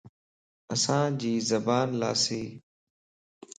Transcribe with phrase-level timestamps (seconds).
[0.73, 2.43] اسان جي زبان لاسيَ